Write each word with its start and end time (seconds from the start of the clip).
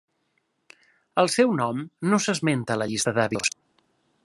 El 1.23 1.29
seu 1.33 1.53
nom 1.59 1.83
no 2.13 2.19
s'esmenta 2.25 2.77
a 2.77 2.81
la 2.83 2.91
llista 2.95 3.17
d'Abidos. 3.19 3.55